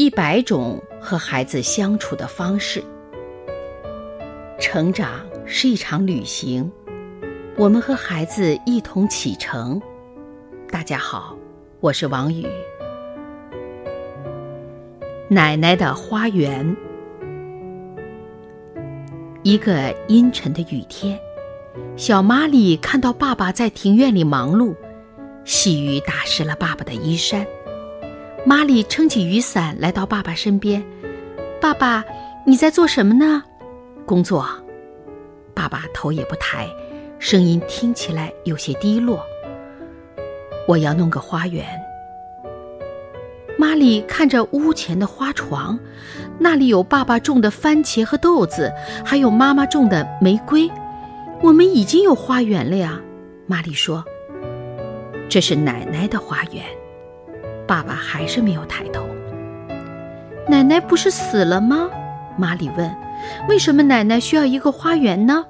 [0.00, 2.82] 一百种和孩子相处的方式。
[4.58, 6.72] 成长是一场旅行，
[7.54, 9.78] 我们和孩子一同启程。
[10.70, 11.36] 大家好，
[11.80, 12.46] 我是王宇。
[15.28, 16.74] 奶奶的花园。
[19.42, 21.20] 一个阴沉的雨天，
[21.94, 24.74] 小玛丽看到爸爸在庭院里忙碌，
[25.44, 27.46] 细雨打湿了爸爸的衣衫。
[28.44, 30.82] 玛丽撑起雨伞来到爸爸身边
[31.60, 32.02] ：“爸爸，
[32.46, 33.42] 你在做什么呢
[34.06, 34.48] ？”“工作。”
[35.54, 36.66] 爸爸头也不抬，
[37.18, 39.22] 声音听起来有些低落。
[40.66, 41.66] “我要弄个花园。”
[43.58, 45.78] 玛丽看着屋前的花床，
[46.38, 48.72] 那里有爸爸种的番茄和豆子，
[49.04, 50.70] 还有妈妈种的玫瑰。
[51.42, 52.98] 我们已经有花园了呀，
[53.46, 54.02] 玛丽说。
[55.28, 56.64] 这是奶奶的花园。
[57.70, 59.06] 爸爸还是没有抬头。
[60.48, 61.88] 奶奶不是死了吗？
[62.36, 62.92] 玛丽问。
[63.48, 65.46] 为什么奶奶需要一个花园呢？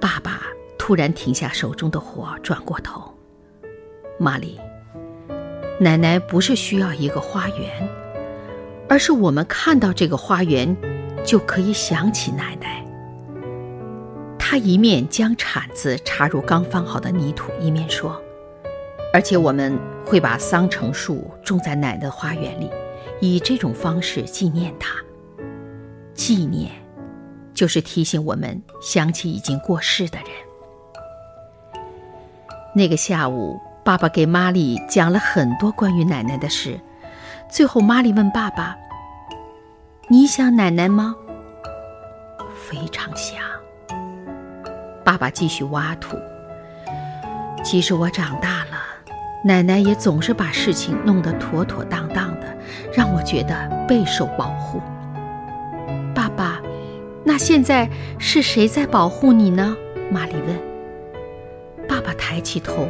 [0.00, 0.42] 爸爸
[0.76, 3.14] 突然停下手中的活，转过头。
[4.18, 4.58] 玛丽。
[5.78, 7.88] 奶奶不是需要一个花园，
[8.88, 10.76] 而是我们看到这个花园，
[11.24, 12.84] 就可以想起奶奶。
[14.40, 18.20] 他一面将铲子插入刚放好的泥土，一面说
[19.16, 22.70] ：“而且我们会把桑城树种在奶奶的花园里，
[23.18, 24.94] 以这种方式纪念她。
[26.12, 26.70] 纪念，
[27.54, 30.28] 就是提醒我们想起已经过世的人。”
[32.76, 33.58] 那个下午。
[33.82, 36.80] 爸爸给玛丽讲了很多关于奶奶的事，
[37.48, 38.76] 最后玛丽问爸爸
[40.10, 41.14] ：“你想奶奶吗
[42.68, 43.38] ？”“非常想。”
[45.04, 46.18] 爸爸继续挖土。
[47.62, 48.65] 其实我长大了，
[49.46, 52.58] 奶奶也总是把事情弄得妥妥当当的，
[52.92, 54.82] 让我觉得备受保护。
[56.12, 56.60] 爸爸，
[57.22, 59.76] 那现在是谁在保护你呢？
[60.10, 61.86] 玛丽问。
[61.88, 62.88] 爸爸抬起头。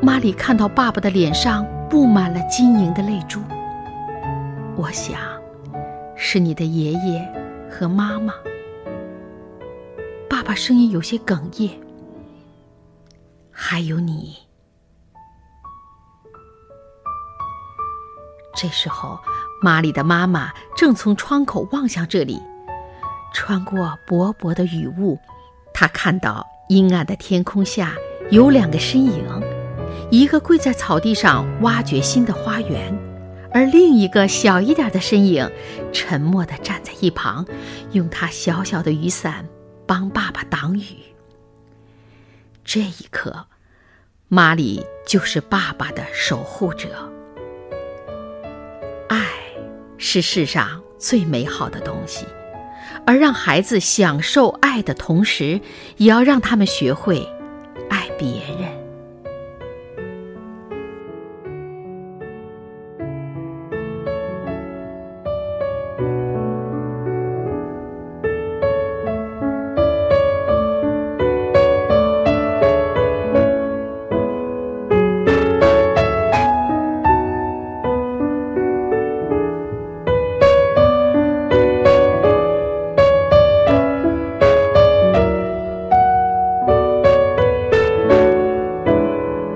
[0.00, 3.40] 玛丽看到爸爸的脸上布满了晶莹的泪珠。
[4.76, 5.18] 我想，
[6.14, 7.28] 是你的爷爷
[7.68, 8.32] 和妈妈。
[10.30, 11.68] 爸爸声音有些哽咽。
[13.50, 14.36] 还有你。
[18.64, 19.20] 这时候，
[19.60, 22.40] 玛丽的妈妈正从窗口望向这里，
[23.34, 25.18] 穿过薄薄的雨雾，
[25.74, 27.92] 她看到阴暗的天空下
[28.30, 29.22] 有两个身影。
[30.10, 32.98] 一个跪在草地上挖掘新的花园，
[33.52, 35.46] 而另一个小一点的身影，
[35.92, 37.44] 沉默地站在一旁，
[37.92, 39.46] 用他小小的雨伞
[39.86, 40.96] 帮爸爸挡雨。
[42.64, 43.44] 这一刻，
[44.28, 47.10] 玛丽就是爸爸的守护者。
[50.06, 52.26] 是世上最美好的东西，
[53.06, 55.62] 而让孩子享受爱的同时，
[55.96, 57.26] 也要让他们学会